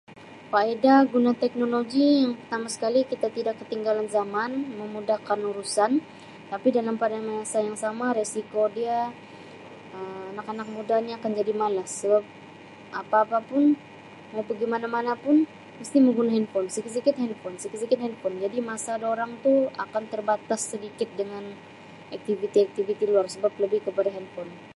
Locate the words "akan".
11.17-11.31, 19.85-20.03